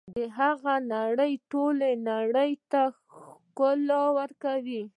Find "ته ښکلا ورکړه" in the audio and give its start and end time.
2.71-4.81